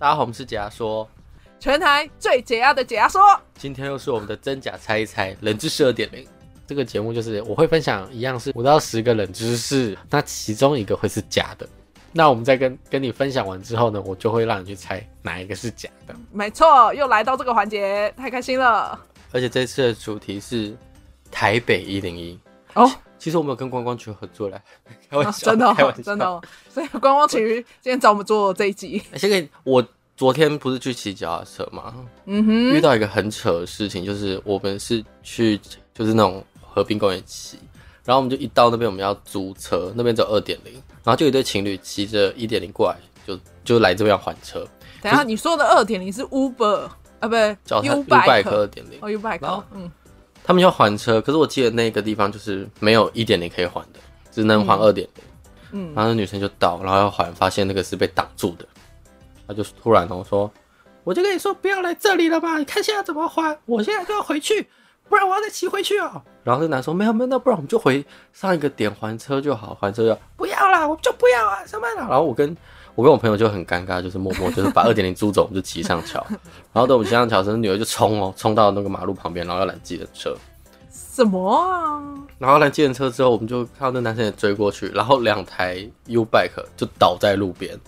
[0.00, 1.08] 大家好，我们是解压说，
[1.58, 3.20] 全台最解压的解压说。
[3.56, 6.24] 今天又是我们的真假猜一猜，冷知识二点零。
[6.68, 11.68] 这个节目就是我会分享一样是五到十个冷知识，那其中一个会是假的。
[12.12, 16.14] 那我们在跟跟你分享完之后呢，我就会让你去猜哪一个是假的。
[16.30, 18.96] 没错，又来到这个环节，太开心了。
[19.32, 20.76] 而且这次的主题是
[21.28, 22.38] 台北一零一
[22.74, 22.88] 哦。
[23.18, 24.60] 其实我们有跟观光局合作嘞，
[25.10, 26.40] 开玩笑，啊、真的、真的、哦。
[26.68, 29.02] 所以观光局今天找我们做这一集。
[29.16, 29.84] 先给我
[30.16, 31.94] 昨天不是去骑脚踏车吗？
[32.26, 35.58] 嗯哼，遇到一个很扯的事情，就是我们是去
[35.94, 37.58] 就是那种河滨公园骑，
[38.04, 40.72] 然后我们就一到那边我们要租车，那边只有二点零，
[41.04, 44.66] 然后就有一对情侣骑着一点零过来，就就来这边要还车。
[45.00, 46.88] 等下你说的二点零是 Uber
[47.20, 49.90] 啊，不对，U-Bike 二点零哦，U-Bike，嗯。
[50.48, 54.00] 他们要还车，可是我记得那个地方就是没有一点零可以还的，
[54.32, 55.24] 只能还二点零。
[55.72, 58.66] 嗯，然后那女生就到，然后要还，发现那个是被挡住的。
[59.46, 60.50] 她就突然跟我说
[61.04, 63.58] ：“我就跟你说不要来这里了吧，你看现在怎么还？
[63.66, 64.66] 我现在就要回去，
[65.08, 72.56] 不然我要再骑回去哦。”然后那男说：“没有没有，那不然我们就回上一个点还车就好，还车就不要啦，我们就不要啊，上班了。”然后我跟。
[72.94, 76.20] 我跟我朋友就很尴尬，就是默默就是把二点零租走，我们就骑上桥，
[76.74, 80.36] 然后等我们骑上桥时，女儿就冲哦，冲到那个马路旁边，然后要拦计程车。
[80.90, 82.02] 什么啊？
[82.38, 87.78] 然后拦计程车之后，我们就看到那男生也追过去，然后两台 U bike 就倒在路边。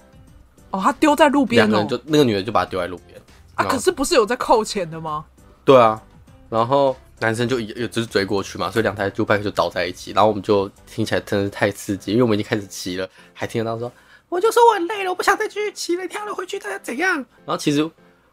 [0.70, 3.20] 哦，他丢在路边，两个人就那个女的就把他丢在路边
[3.56, 3.64] 啊。
[3.64, 5.24] 可是不是有在扣钱的吗？
[5.64, 6.00] 对啊，
[6.48, 13.92] 然后男生就也就是追过去嘛，所以两台 U bike 就倒在一起，然后我们就听起来真的是太刺激，因为我们已经开始骑了，还听得到说。
[14.28, 17.16] 我就说我很累了，我不想再继续骑了，跳了回去，大家怎样？
[17.44, 17.88] 然后其实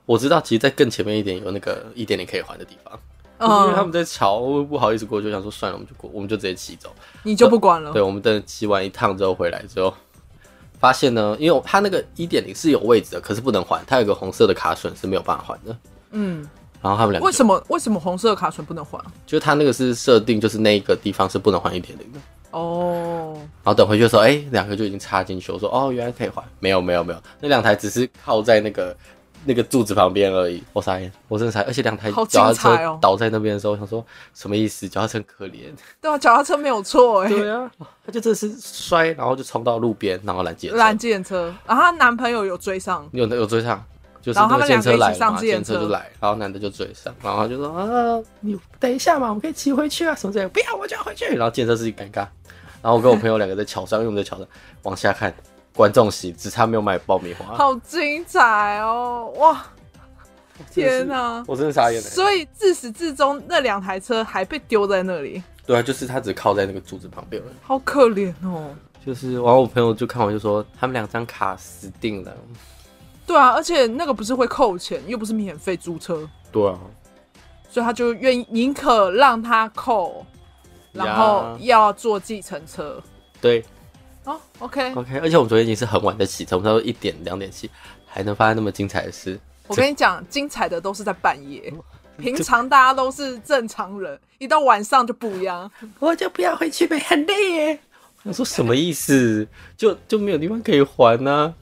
[0.05, 2.99] 我知道，其实，在更前面一点有那个一点点可以还的地方，
[3.39, 6.93] 嗯、因为他们在吵，我不好意思过去，想说算了，我们就过，我们就直接骑走。
[7.23, 7.91] 你就不管了？
[7.91, 9.91] 对，我们等骑完一趟之后回来之后，
[10.79, 15.75] 发现呢，因为他那个一点零是有位置的，可是不能还，它有个红色的卡榫是没有办法还的。
[16.11, 16.47] 嗯，
[16.81, 18.99] 然后他们两个为什么为什么红色的卡存不能还？
[19.25, 22.19] 就是他那个是设定，就是那个地方是不能还一点零的。
[22.51, 25.51] 哦，然后等回去的时候，哎、欸，两个就已经插进去。
[25.51, 28.95] 我说，哦，原来可以还，没有，没有，没有，那两台只是靠在那个
[29.45, 30.63] 那个柱子旁边而已。
[30.71, 34.87] 我傻眼，我真的傻眼，而且两台脚踏车倒在那边的时候，我想说什么意思？
[34.87, 35.65] 脚踏车可怜。
[36.01, 37.69] 对啊，脚踏车没有错，哎，对啊，
[38.05, 43.83] 他就真的是摔，然后就冲到路边，然后拦截拦计程车，然后她男朋友有追上，有有追上，
[44.27, 51.23] 就是那个计程车来嘛，计程车就来，然后男的就追上，然后他就说啊，你等一下嘛，我们可以骑回去啊，什么之类的，不要，我就要回去。
[51.33, 52.27] 然后计程车司机尴尬。
[52.81, 54.45] 然后我跟我朋友两个在桥上，因为我们在桥上
[54.83, 55.33] 往下看，
[55.73, 59.33] 观众席只差没有买爆米花，好精彩哦！
[59.37, 59.65] 哇，
[60.73, 62.09] 天哪，我真的傻眼了。
[62.09, 65.41] 所以自始至终那两台车还被丢在那里。
[65.65, 67.51] 对啊，就是他只靠在那个柱子旁边了。
[67.61, 68.75] 好可怜哦。
[69.05, 72.35] 就是，然后我朋友就看我就说，他们两张卡死定了。
[73.27, 76.27] 对啊，而且那个不是会扣钱，又不是免费租车。
[76.51, 76.79] 对啊，
[77.69, 80.25] 所以他就愿意宁可让他扣。
[80.93, 82.99] 然后要坐计程车，
[83.39, 83.63] 对，
[84.23, 87.69] 哦，OK OK，而且我们昨天已经是很晚的起床，差不多一点两点起，
[88.07, 89.39] 还能发生那么精彩的事。
[89.67, 91.71] 我跟你讲，精彩的都是在半夜，
[92.17, 95.69] 平常大家都是正常人，一到晚上就不一样。
[95.99, 97.79] 我就不要回去呗，很累耶。
[98.23, 99.47] 我说什么意思？
[99.77, 101.53] 就就没有地方可以还呢？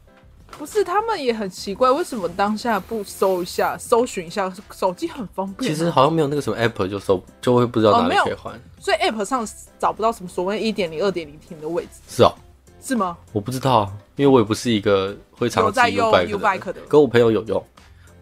[0.58, 4.52] 不是，他们也很奇怪，为什么当下不搜一下、搜寻一下？
[4.74, 5.74] 手机很方便，啊。
[5.74, 8.60] 其实好像没有那个什么 app 就搜，就会不知道哪里可以换，哦。
[8.80, 12.00] 所以 app 上找不到什么所谓一点零、二点零停的位置。
[12.08, 12.34] 是哦，
[12.82, 13.18] 是吗？
[13.34, 16.82] 我不知道啊，因为我也不是一个会常在用 U-bike 的。
[16.88, 17.64] 跟我朋友有用，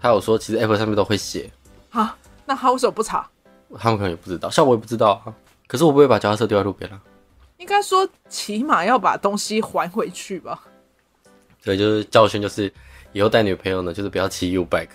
[0.02, 1.52] 他有说其实 app 上面都会写。
[1.92, 3.30] 啊，那他为什么不查？
[3.78, 5.34] 他们可能也不知道，像我也不知道啊。
[5.68, 7.00] 可是我不会把脚踏车丢在路边啊。
[7.58, 10.64] 应该说，起码要把东西还回去吧。
[11.64, 12.72] 对，就是教训，就是
[13.14, 14.90] 以后带女朋友呢，就是不要骑 U bike。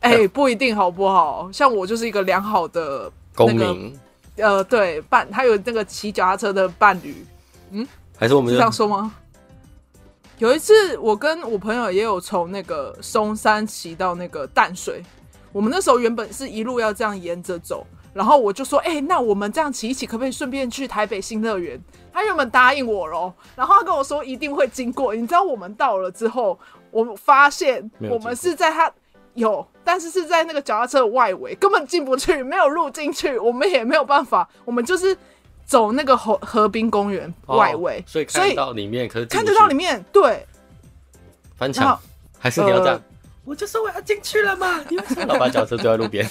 [0.00, 1.50] 哎、欸，不一定好不好？
[1.52, 3.98] 像我就是一个良好的、那个、公民。
[4.36, 7.24] 呃，对，伴他有那个骑脚踏车的伴侣。
[7.70, 7.86] 嗯，
[8.16, 9.14] 还是我们是这样说吗？
[10.38, 15.02] 有一次，我跟我朋友也有从那个松山骑到那个淡水。
[15.52, 21.80] 我们那时候原本是一路要这样沿着走，然后我就说：“哎、欸，那我们这样骑一骑，可不可以顺便去台北新乐园？”
[22.12, 25.14] 他原本答应我喽，然后他跟我说一定会经过。
[25.14, 26.58] 你知道我们到了之后，
[26.90, 28.92] 我发现我们是在他
[29.32, 35.16] 有，但是是在那个脚踏车的外围，根本进不去，没有路进去，我们也没有办法，我们就是
[35.64, 40.46] 走那个河河滨公园外围，哦，所以看得到里面，可是看得到里面，对，
[41.56, 41.98] 翻墙
[42.38, 42.94] 还是你要这样？
[42.96, 43.02] 呃、
[43.46, 46.28] 我就说我要进去了嘛，你为什么 把脚踏车丢在路边？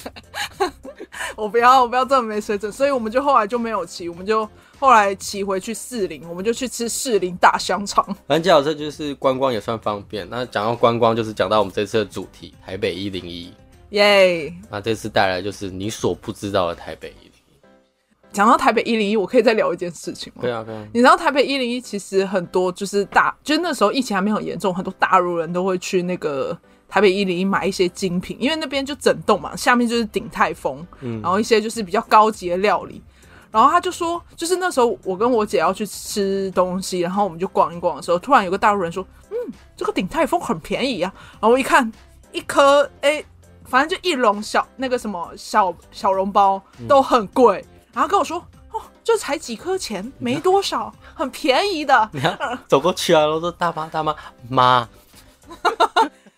[1.36, 4.48] 我不要，我不要这么没水准，所以我们就后来就没有骑，我们就
[4.80, 8.04] 后来骑回去士林，我们就去吃士林大香肠。
[8.28, 10.28] 反正讲到这就是观光也算方便。
[10.30, 13.54] 那讲到观光，就是讲到我们这次的主题台北一零一，
[13.90, 14.54] 耶！
[14.70, 18.32] 那这次带来就是你所不知道的台北一零一。
[18.32, 20.42] 讲到台北一零一，我可以再聊一件事情吗？
[20.44, 20.88] 对啊，对啊。
[20.94, 26.58] 你知道台北一零一其实很多就是大，就是那时候疫情还没有严重，很多大陆人都会去那个。
[26.92, 33.02] 台北一零一买一些精品，因为那边就整栋嘛，下面就是鼎泰丰，嗯，然后一些就是比较高级的料理。
[33.50, 39.36] 然后他就说，就是那时候我跟我姐要去吃东西，然后我们就逛一逛的时候，突然有个大陆人说：“嗯，
[39.76, 41.90] 这个鼎泰丰很便宜啊。”然后我一看，
[42.34, 43.24] 一颗哎，
[43.64, 48.38] 反正就一笼小那个什么小小笼包都很贵，嗯、然后跟我说
[48.72, 52.08] ：“哦，这才几颗钱，没多少，很便宜的。
[52.12, 54.14] ”你看，走过去啊，我说：“大妈，大妈，
[54.50, 54.90] 妈。”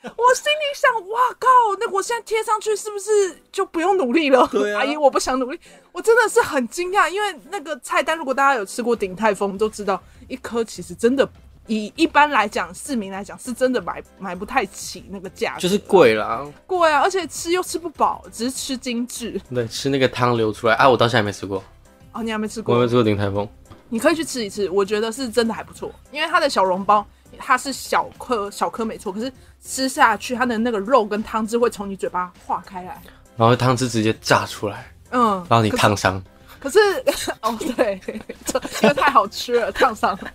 [0.04, 1.48] 我心里想，哇靠！
[1.80, 4.46] 那我现在贴上去是不是就不用努力了？
[4.52, 5.60] 对啊，阿姨，我不想努力。
[5.92, 11.28] 我真的是很惊讶，因为那个菜单，如果大家有吃过鼎泰丰，都知道一颗其实真的
[11.68, 17.00] 以一般来讲，市民来讲是真的买买不太起那个价，就是贵啦，贵啊！
[17.02, 19.40] 而且吃又吃不饱，只是吃精致。
[19.54, 20.90] 对，吃那个汤流出来啊！
[20.90, 21.64] 我到现在还没吃过。
[22.12, 22.76] 哦，你还没吃过？
[22.76, 23.48] 我没吃过鼎泰丰。
[23.88, 27.06] 你可以去吃一次，我觉得是真的还不错，因为它的小笼包。
[27.38, 29.32] 它是小颗小颗没错，可是
[29.64, 33.02] 吃下去它的那个肉跟汤汁会从你嘴巴化开来，
[33.36, 36.22] 然后汤汁直接炸出来，嗯，然后你烫伤。
[36.60, 36.80] 可是
[37.42, 38.00] 哦对，
[38.46, 40.18] 这因为太好吃了烫伤。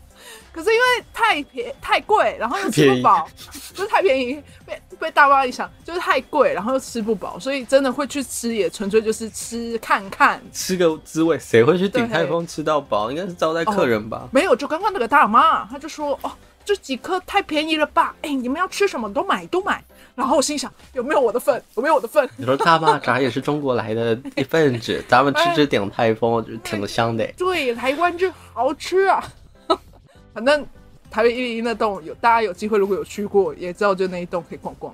[0.52, 3.28] 可是因为太便太贵，然后又吃不饱，
[3.74, 11.38] 不是太便宜，被被大妈一想就是太贵，然后又吃不饱，所以真的会去吃也纯粹就是吃看看，吃个滋味。
[11.38, 13.08] 谁会去鼎泰丰吃到饱？
[13.10, 14.22] 应该是招待客人吧？
[14.24, 16.32] 哦、没有，就刚刚那个大妈，她就说哦。
[16.68, 18.14] 这几颗太便宜了吧？
[18.20, 19.82] 哎，你们要吃什么都买都买。
[20.14, 21.62] 然后我心想，有没有我的份？
[21.76, 22.28] 有没有我的份？
[22.36, 27.26] 你说大妈，咱也是中国来的一份子， 咱们吃吃鼎泰丰，我觉得挺香的。
[27.38, 29.24] 对，台湾就好吃啊。
[30.34, 30.62] 反正
[31.10, 34.92] 台北一零一那栋有，大家有机会如果有去过，也知道就那一栋可以逛逛。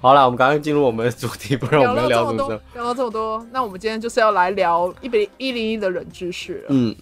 [0.00, 2.48] 好了，我们刚刚进入我们的主题，不然我们聊这么多。
[2.74, 6.66] 聊到这么多，那我们今天就是要来聊一百一零一的冷知识了。
[6.68, 6.94] 嗯。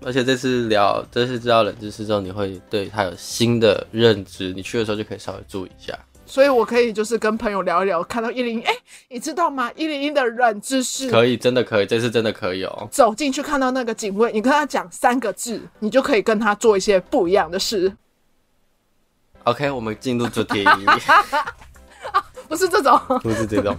[0.00, 4.52] 而且这次聊，这次知道冷知识之后，你会对他有新的认知。
[4.52, 5.98] 你去的时候就可以稍微注意一下。
[6.24, 8.72] 所以我可以就是跟朋友聊一聊，看到一零一，哎，
[9.08, 9.70] 你知道吗？
[9.74, 12.88] 一零一的冷知识可以，真的可以，这次真的可以哦。
[12.92, 17.92] 走进去看到那个警卫，你跟他讲三个字，你就可以跟他做一些不一样的事。
[19.44, 20.64] OK，我们进入主题。
[22.46, 23.76] 不是这种，不是这种。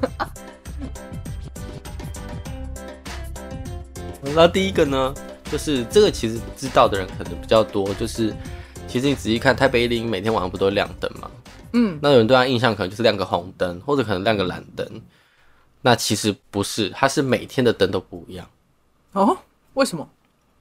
[4.36, 5.14] 那第一个呢？
[5.52, 7.94] 就是这个，其实知道的人可能比较多。
[7.96, 8.34] 就是
[8.88, 11.30] 其实你仔细看，台北一零每天晚上不都亮灯吗？
[11.74, 14.88] 嗯，那有人对他印象可能就是亮个红灯，或者可能亮个蓝灯。
[15.82, 18.50] 那其实不是，它是每天的灯都不一样。
[19.14, 19.38] 哦，
[19.74, 20.08] 为什么？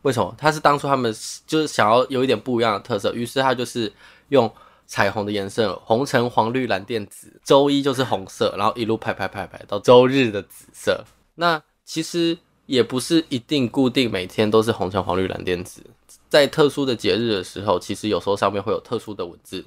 [0.02, 0.34] 为什么？
[0.38, 1.14] 他是当初他们
[1.46, 3.92] 就是想要有一点不一样的特色，于是他就是
[4.28, 4.50] 用
[4.86, 7.40] 彩虹的颜色，红橙黄绿蓝靛紫。
[7.44, 11.04] 周一就是红色，然后一路排排排排到周日的紫色。
[11.34, 12.38] 那其实。
[12.68, 15.80] 也不是一定固定每天都是红橙黄绿蓝靛紫，
[16.28, 19.64] 在特殊的节日的时候，其实有时候上面会有特殊的文字。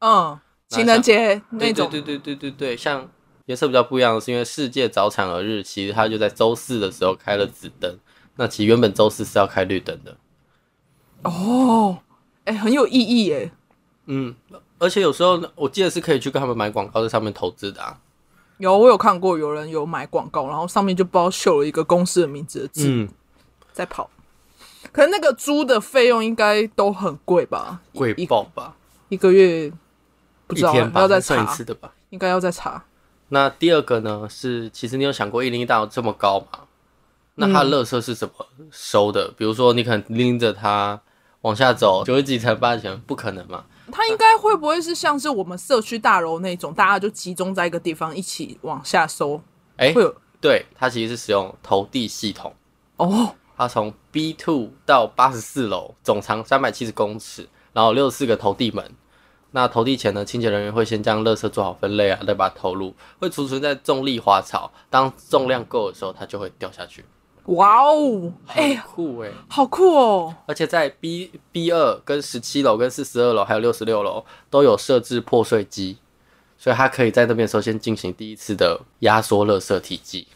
[0.00, 0.38] 嗯，
[0.68, 1.88] 情人节那种。
[1.90, 3.08] 对对对对对对，像
[3.46, 7.98] 颜色比较不一样的是，因为世界早产儿日，其实它就在周四的时候开了紫灯。
[8.36, 10.14] 那其实原本周四是要开绿灯的。
[11.22, 12.00] 哦，
[12.44, 13.50] 哎、欸，很有意义耶。
[14.04, 14.34] 嗯，
[14.78, 17.98] 而且有时候我记得是可以去跟他们买广告，在上面投资的啊。
[18.62, 23.08] 有，我有看过有人有买广告，然后上面就不知道绣了一个公司的名字的字，嗯，
[23.72, 24.08] 在跑。
[24.92, 27.80] 可是那个租的费用应该都很贵吧？
[27.92, 28.76] 贵爆吧？
[29.08, 29.72] 一个月
[30.46, 31.92] 不知道，天要再查一次的吧？
[32.10, 32.84] 应该要再查。
[33.30, 34.28] 那第二个呢？
[34.30, 36.60] 是其实你有想过一零一大楼这么高吗？
[37.34, 39.26] 那它的垃圾是怎么收的？
[39.26, 41.00] 嗯、比如说你可能拎着它
[41.40, 43.64] 往下走九十几层八十几层，不可能嘛？
[43.90, 49.40] 它应该会不会是像是我们社区大楼那种，大家就集中在一个地方一起往下收？
[49.76, 52.54] 哎、欸，会有对，它其实是使用投递系统
[52.98, 53.34] 哦。
[53.56, 58.92] 它从 B two 到八十四楼，总长三百七十公尺，然后六十四个投递门。
[59.52, 64.72] 那投递前呢，清洁人员会先将垃圾做好分类啊，再把它投入，会储存在重力花槽。
[64.88, 67.04] 当重量够的时候，它就会掉下去。
[67.46, 70.32] 哇哦，哎，酷哎，好酷哦！
[70.46, 75.98] 而且在 B B 二跟十七楼跟四十二楼还有六十六楼都有设置破碎机，
[76.56, 80.28] 所以它可以在那边首先进行第一次的压缩垃圾体积。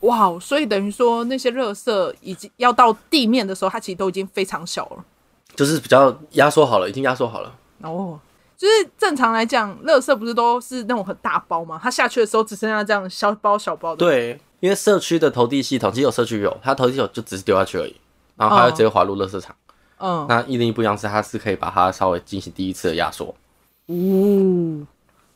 [0.00, 5.04] 哇哦，所以等于说那些垃圾已经要到地面的时候，它其实都已经非常小了，
[5.56, 7.52] 就是比较压缩好了，已经压缩好了。
[7.82, 8.16] 哦，
[8.56, 11.80] 就是正常来讲，垃圾不是都是那种很大包吗？
[11.82, 13.96] 它下去的时候只剩下这样小包小包的。
[13.96, 14.40] 对。
[14.60, 17.94] 因为社区的投递系统，其实有社区有，它投递系统就只是丢下去而已，
[18.36, 19.54] 然后它会直接滑入垃圾场。
[19.98, 23.34] 嗯，那一零一不一样是，它是可以把它稍微进行第一次的压缩。
[23.86, 24.86] 哦，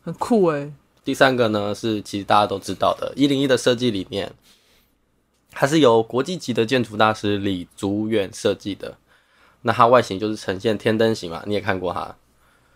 [0.02, 0.72] 很酷哎。
[1.02, 4.32] 第三个呢是其实大家都知道的，一零一的设计理念，
[5.50, 8.96] 它是由国际级的建筑大师李祖远设计的。
[9.62, 12.14] 那它外形就是呈现天灯形嘛，你也看过它。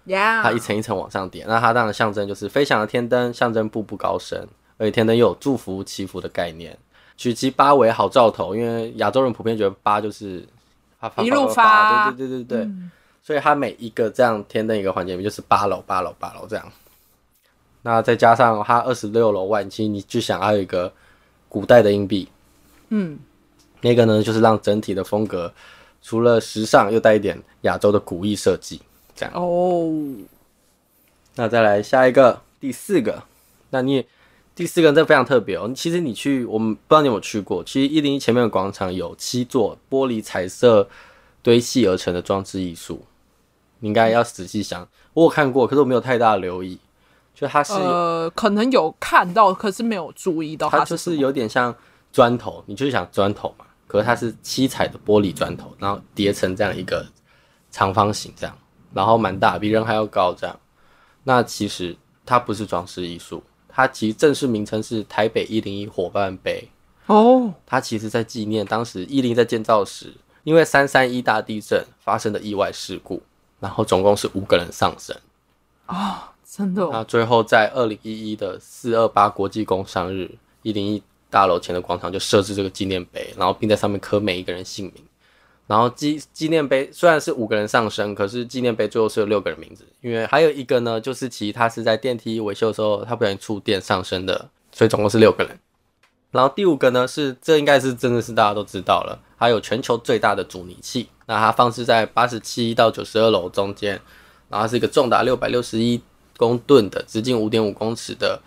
[0.06, 0.42] Yeah.
[0.42, 4.46] 它一层一层往上叠，那它当然象征就是飞翔的天灯，象征步步高升，
[4.84, 6.76] 而且天灯又有祝福祈福的概念。
[7.16, 10.46] 取其八为好兆头，因为亚洲人普遍觉得八就是
[10.98, 12.90] 发发一路发，对对对对对，嗯、
[13.22, 16.72] 所以它每一个这样天灯一个环节里面就是八楼八楼八楼这样。
[17.82, 20.92] 那再加上它二十六楼外，其实你就想要有一个
[21.48, 22.28] 古代的硬币，
[22.88, 23.18] 嗯，
[23.80, 25.52] 那个呢就是让整体的风格
[26.02, 28.82] 除了时尚又带一点亚洲的古意设计。
[29.14, 29.92] 这样哦，oh.
[31.36, 33.22] 那再来下一个第四个，
[33.70, 34.04] 那你
[34.54, 35.70] 第四个这非常特别哦。
[35.74, 37.62] 其实你去，我们不知道你有没有去过。
[37.64, 40.88] 其实一零一前面的广场有七座玻璃彩色
[41.42, 43.04] 堆砌而成的装置艺术，
[43.80, 44.88] 你应该要仔细想。
[45.12, 46.78] 我有看过，可是我没有太大的留意。
[47.34, 50.78] 就它是呃，可能有看到，可是没有注意到它。
[50.78, 51.74] 它就是有点像
[52.12, 57.04] 砖头，你就是想砖头嘛，可是它是七彩的玻璃砖头，然后叠成这样一个
[57.72, 58.56] 长方形这样。
[58.92, 60.56] 然后蛮大，比人还要高，这样。
[61.24, 63.42] 那其实它不是装饰艺术，
[63.74, 66.68] 它其实正式名称是台北一零一伙伴碑。
[67.06, 70.14] 哦，它其实在纪念当时一零在建造时，
[70.44, 73.20] 因为三三一大地震发生的意外事故，
[73.58, 75.16] 然后总共是五个人丧生。
[75.86, 76.90] 啊、哦，真的、哦。
[76.92, 80.30] 那最后在二零一一的四二八国际工商日，
[80.62, 85.04] 一零一大楼前的广场就设置这个纪念碑，然后并在上面刻每一个人姓名。
[85.66, 95.58] 然后纪纪念碑虽然是五个人上升，可是纪念碑最后是有六个人名字，因为还有一个呢，就是其他是在电梯维修的时候，他不小心触电上升的，所以总共是六个人。
[96.32, 103.98] 然后第五个呢，是这应该是真的是大家都知道了，还有全球最大的阻尼器，那它放置在八十七到九十二楼中间，
[104.50, 106.02] 然后是一个重达六百六十一
[106.36, 108.42] 公吨的直径五点五公尺的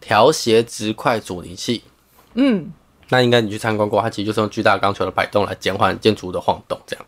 [0.00, 1.82] 调斜直块阻尼器。
[2.32, 2.72] 嗯。
[3.08, 7.06] 那应该你去参观过，它其实就是用巨大钢球的摆动来减缓建筑物的晃动，这样。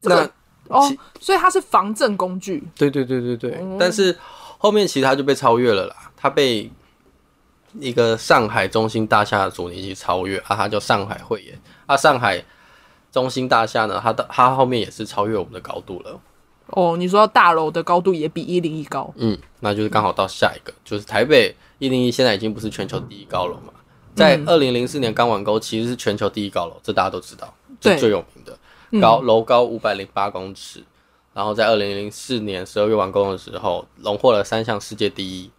[0.00, 0.30] 这个
[0.68, 0.90] 哦，
[1.20, 2.62] 所以它是防震工具。
[2.76, 3.58] 对对对对对。
[3.60, 4.16] 嗯、但是
[4.58, 6.70] 后面其实它就被超越了啦，它被
[7.80, 11.96] 一个上海中心大厦的阻尼器超越啊，它叫上海汇演啊。
[11.96, 12.44] 上海
[13.10, 16.20] 中心大厦呢，它的它后面也是超越我们的高度了。
[16.68, 19.12] 哦，你说大楼的高度也比一零一高？
[19.16, 21.54] 嗯，那就是刚好到下一个，嗯、就是台北。
[21.80, 23.72] 一零一现在已经不是全球第一高楼嘛，
[24.14, 27.52] 在二零零四年刚完工，其实是全球第一高楼，这大家都知道，
[27.82, 28.56] 是最有名的
[29.00, 30.82] 高楼高五百零八公尺，
[31.34, 35.50] 然后在二零零四年十二月完工的时候，荣获了三项世界第一：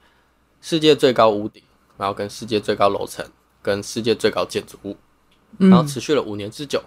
[0.62, 1.62] 世界最高屋顶，
[1.97, 3.24] 然后跟世界最高楼层，
[3.62, 4.95] 跟世界最高建筑物，
[5.57, 6.81] 然后持续了五年之久。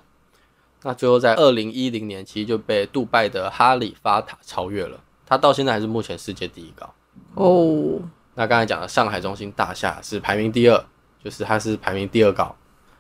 [0.83, 6.95] 那最后在二零一零年，其实就被杜拜的哈利法塔超越了，它到现在还是目前世界第一高
[7.35, 8.01] 哦。
[8.35, 10.85] 那刚才讲的上海中心大厦是排名第二，
[11.23, 12.55] 就是它是排名第二高。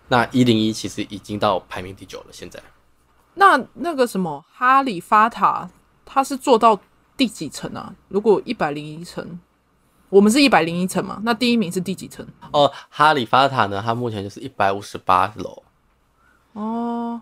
[0.09, 2.27] 那一零一其实已经到排名第九了。
[2.33, 2.61] 现在，
[3.35, 5.69] 那那个什么哈利法塔，
[6.05, 6.81] 它是做到
[7.17, 7.95] 第几层啊？
[8.09, 9.39] 如果一百零一层，
[10.09, 11.21] 我们是一百零一层嘛？
[11.23, 12.27] 那第一名是第几层？
[12.51, 13.81] 哦，哈利法塔呢？
[13.85, 15.63] 它目前就是一百五十八楼。
[16.55, 17.21] 哦，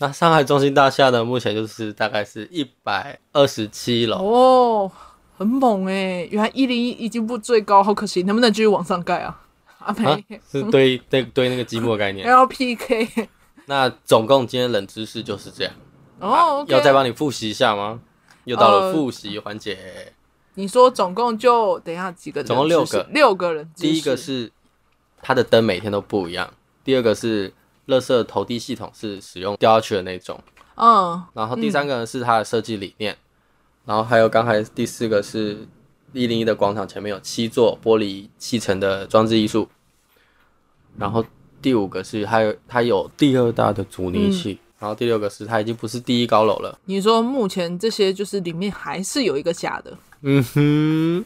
[0.00, 1.22] 那上海中心大厦呢？
[1.22, 4.16] 目前就是大概是一百二十七楼。
[4.16, 4.92] 哦。
[5.36, 6.28] 很猛哎、欸！
[6.30, 9.40] 原来一零一已经不最高，好可惜，能不能继续往上盖啊？
[9.78, 10.18] 阿培、啊、
[10.52, 12.28] 是堆堆堆那个积木的概念。
[12.28, 13.28] LPK。
[13.64, 15.72] 那总共今天冷知识就是这样
[16.18, 16.62] 哦。
[16.68, 18.00] 要再帮你复习一下吗？
[18.44, 20.12] 又到了复习环节。
[20.54, 22.46] 你说总共就等一下几个人？
[22.46, 23.70] 总共六个，六个人。
[23.74, 24.52] 第一个是
[25.22, 26.52] 它的灯每天都不一样。
[26.84, 27.54] 第二个是
[27.90, 30.40] 垃圾投递系统是使用掉下去的那种。
[30.76, 31.22] 嗯。
[31.34, 33.12] 然后第三个呢是它的设计理念。
[33.12, 33.24] 嗯
[33.86, 35.66] 然后还有刚才第四个是
[36.12, 39.66] 一零一的广场前面有七座玻璃砌成的装置艺术，
[40.96, 41.24] 然后
[41.62, 46.78] 第五个是它有它有第二大的阻尼器，嗯、然后第六个是它已经不是第一高楼了。
[46.84, 49.96] 你说目前这些就是里面还是有一个假的？
[50.20, 51.24] 嗯哼，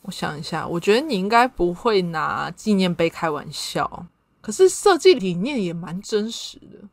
[0.00, 4.06] 我想一下，我觉得你应该不会拿纪念碑开玩笑，
[4.42, 6.88] 可是设计理念也蛮真实的，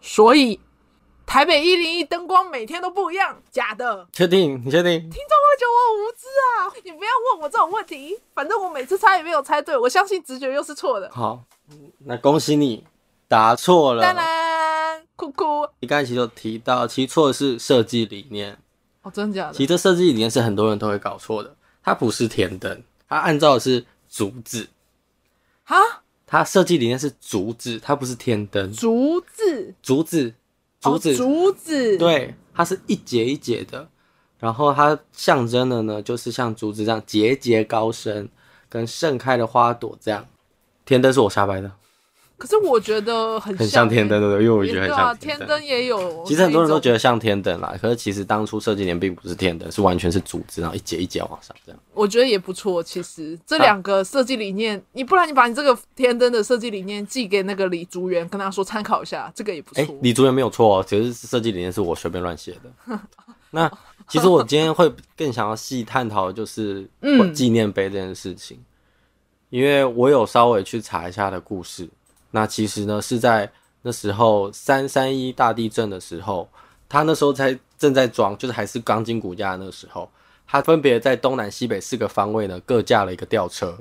[0.00, 0.58] 所以。
[1.24, 4.06] 台北一零一灯光每天都不一样，假的？
[4.12, 4.60] 确定？
[4.62, 5.00] 你确定？
[5.00, 6.52] 听众会觉得我很无知啊！
[6.84, 11.10] 你不要问我这种问题，反正我每次猜也没有猜对，我相信直觉又是错的。
[11.10, 11.42] 好，
[12.00, 12.84] 那恭喜你
[13.28, 14.02] 答错了。
[14.02, 15.66] 当然，酷酷。
[15.80, 18.58] 你刚才其实有提到，其实错的是设计理念。
[19.00, 19.52] 哦，真的假的？
[19.54, 24.68] 其实这设计理念是很多人都会搞错的，它不是天灯，它按照的是竹子。
[25.64, 26.01] 哈，
[26.32, 28.72] 它设计理念是竹子，它不是天灯。
[28.72, 30.32] 竹子，竹子，
[30.80, 33.86] 竹子，哦、竹子，对，它是一节一节的，
[34.38, 38.30] 然后它象征的呢，就是像竹子这样节节高升，
[38.70, 40.26] 跟盛开的花朵这样。
[40.86, 41.70] 天灯是我瞎掰的。
[42.42, 44.44] 可是我觉得很很像天灯，对不对？
[44.44, 45.64] 因为我觉得很像天灯。
[45.64, 47.72] 也有，其实很多人都觉得像天灯啦。
[47.80, 51.80] 可是其实当初设计年并不是天灯，是完全是组织，然后一节一节往上这样。
[51.94, 52.82] 我觉得也不错。
[52.82, 59.80] 其实这两个设计理念，啊、你不然你把你这个天灯的设计理念寄给那个李竹园，跟他说参考一下，这个也不错。
[59.80, 62.98] 哎、欸，李竹园没有错哦，其实设计理念是我随便乱写的。
[63.52, 63.70] 那
[64.08, 66.90] 其实我今天会更想要细探讨的就是
[67.32, 68.64] 纪念碑这件事情，嗯、
[69.50, 71.88] 因为我有稍微去查一下的故事。
[72.32, 73.50] 那其实呢，是在
[73.82, 76.48] 那时候三三一大地震的时候，
[76.88, 80.10] 他那时候才正在装，就是还是钢筋骨架的那个时候，
[80.46, 83.78] 他分别在东南西北四个方位呢各架了一个吊车，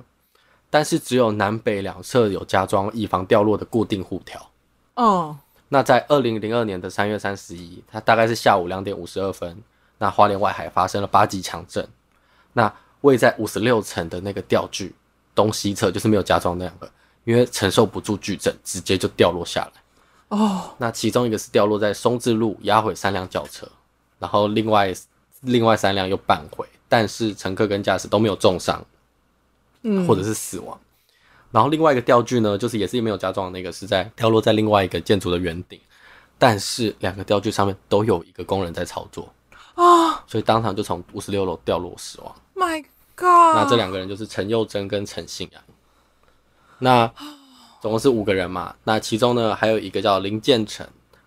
[0.70, 4.50] 但是只有南北两侧有加装以防掉落的固定护条。
[4.96, 5.38] 哦，
[5.70, 9.58] 那在二零零二年的三月三十一，它大概是下午两点五十二分，
[9.98, 11.88] 那花莲外海发生了八级强震，
[12.53, 14.93] 那位在五十六层的那个吊具
[15.34, 16.91] 东西侧就是没有加装那两个。
[17.23, 19.71] 因为承受不住巨震，直接就掉落下来。
[20.29, 20.75] 哦，oh.
[20.77, 23.67] 那其中一个是掉落在松智路，压毁三辆轿车，
[24.17, 24.93] 然后另外
[25.41, 28.83] 另外三辆又半毁，但是乘客跟驾驶都没有重伤，
[29.83, 30.79] 嗯，或者是死亡。
[31.51, 35.77] 然后另外一个吊具呢，就是也是没有加装的那个，是在掉落在另外一个建筑的圆顶，
[36.37, 39.27] 但是两个吊具上面都有一个工人在操作
[39.75, 40.13] 啊，oh.
[40.27, 42.33] 所以当场就从五十六楼掉落死亡。
[42.55, 42.81] My
[43.17, 43.55] God！
[43.55, 45.61] 那这两个人就是陈佑珍跟陈信阳。
[46.83, 47.05] 那
[47.79, 50.85] 总共是五个人嘛，那其中呢还有一个叫林建成，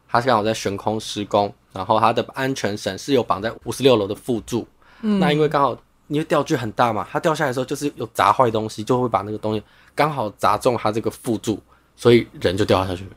[0.08, 4.66] 他是刚好在悬空施工，然后他的安全绳是有绑在五十六楼的副柱，
[5.02, 5.76] 嗯，那因为刚好
[6.08, 9.62] 因为吊具很大嘛，它掉下来的时候就是有砸坏东西，就会把那个东西
[9.94, 11.60] 刚好砸中他这个副柱，
[11.96, 13.10] 所以人就掉下去了。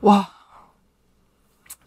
[0.00, 0.28] 哇！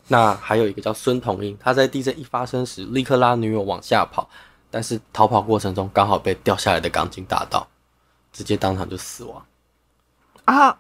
[0.08, 4.27] 那还有一个叫孙同英，他在地震一发生时立刻拉女友往下跑，
[4.72, 7.67] 但是逃跑过程中刚好被掉下来的钢筋打到，
[8.31, 9.46] 直接当场就死亡。
[10.55, 10.79] 啊！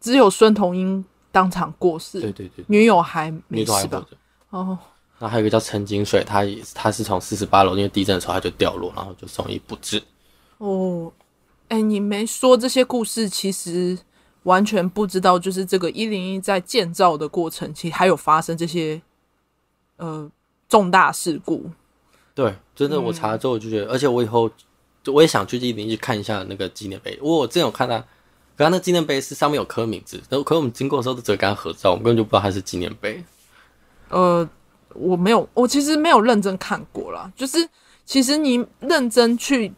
[0.00, 4.06] 只有孙同英当场过世，对对对，女友还没死吧？
[4.50, 4.78] 哦，
[5.18, 10.02] 那还有一个叫陈金水，他也是，他是从四十八楼，因为地震的时候他就掉落，然后就送医不治。
[10.58, 11.10] 哦，
[11.68, 13.98] 哎、欸，你没说这些故事，其实
[14.42, 19.00] 完全不知道，就是这个一零一在建造的过程，其实还有发生这些
[19.96, 20.30] 呃
[20.68, 21.70] 重大事故。
[22.34, 24.50] 对，真的，我查了之后我就觉得，嗯、而且我以后
[25.06, 27.18] 我也想去一零一去看一下那个纪念碑。
[27.22, 28.04] 我我之前有看到。
[28.56, 33.22] 刚刚那纪念碑是上面有刻名字，可是我们经过的时候都只会跟他合照，我们根本就不知道他是纪念碑。
[34.10, 34.48] 呃，
[34.94, 37.30] 我没有，我其实没有认真看过啦。
[37.34, 37.68] 就是
[38.04, 39.72] 其实你认真去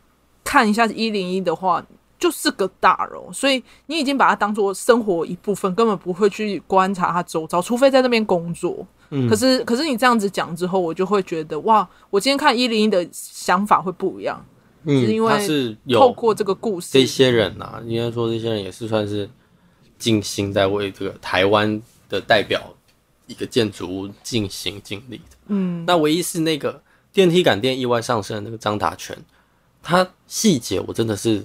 [0.45, 1.83] 看一下一零一的话，
[2.19, 8.87] 就是个大楼，所以你已经把它当做生活一部分，根本不会去观察它周遭，除非在那边工作。
[9.11, 14.45] 嗯，可是可是你这样子讲之后，我就会觉得哇，我今天看一零一的想法会不一样。
[14.88, 19.29] 嗯，是因为他是透过这个故事，这些人呐、啊，应该说这些人也是算是
[19.99, 22.72] 尽心在为这个台湾的代表
[23.27, 25.37] 一个建筑物尽心尽力的。
[25.49, 26.81] 嗯，那唯一是那个
[27.12, 29.18] 电梯感电意外上升的那个张达全，
[29.83, 31.44] 他细节我真的是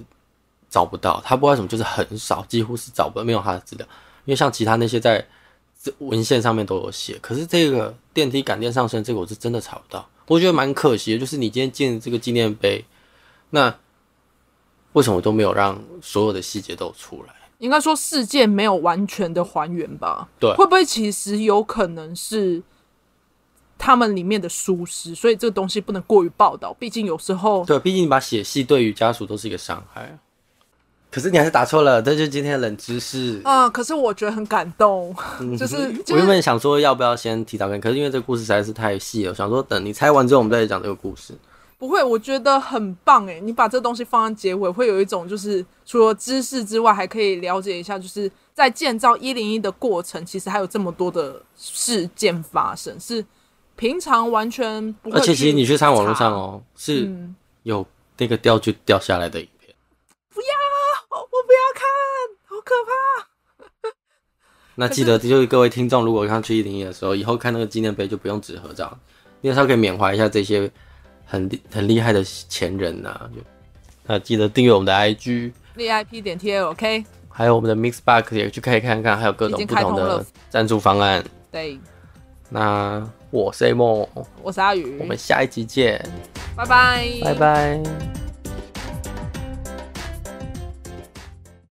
[0.70, 3.84] 找不到，他不知道为什么就是很少，几乎是找不到，没有他的资料。
[4.24, 5.26] 因为像其他那些在
[5.98, 11.18] 文献上面都有写，可是这个电梯感电上升这个我是真的查不到，我觉得蛮可惜的。
[11.18, 12.84] 就是你今天建这个纪念碑。
[13.54, 13.74] 那
[14.94, 17.34] 为什么都没有让所有的细节都出来？
[17.58, 20.28] 应该说事件没有完全的还原吧？
[20.40, 22.60] 对，会不会其实有可能是
[23.78, 26.74] 他们里面的疏失，所以这个东西不能过于报道。
[26.74, 30.18] 毕竟有时候，对，毕竟你把写戏对于家属都是一个伤害。
[31.08, 33.68] 可是你还是打错了，这就是今天的冷知识啊！
[33.68, 35.14] 可是我觉得很感动，
[35.58, 41.34] 就是、 就是、我原本想说要不要先提早看，可是因为这个故事实在是太细了，我想说等你猜完之后，我们再讲这个故事。
[41.82, 43.40] 不会，我觉得很棒诶。
[43.40, 53.26] 你把这东西放在结尾，会有一种就是除了知识之外，还可以了解一下，就是在建造一零一的过程，其实还有这么多的事件发生，是
[53.74, 55.18] 平常完全不会。
[55.18, 57.10] 而且其实你去看网络上哦，是
[57.64, 57.84] 有
[58.16, 59.74] 那个吊具掉下来的影片。
[60.32, 60.46] 不要，
[61.10, 61.82] 我不要看，
[62.44, 63.90] 好可怕。
[64.76, 68.96] 那记得就是各位听众，如果看去一零一的时候，以后看那个纪念碑就不用纸合照，
[69.40, 70.70] 因为它可以缅怀一下这些。
[71.24, 73.30] 很厉很厉害的前人呐、
[74.06, 81.24] 那记得订阅我们的 IG VIP 点 TLK，还有我们的 Mixbox 也去可以看看，还有各种不同的赞助方案。
[81.50, 81.78] 对，
[82.50, 84.06] 那我是 A 梦，
[84.42, 86.04] 我是阿宇，我们下一集见，
[86.56, 88.21] 拜拜，拜拜。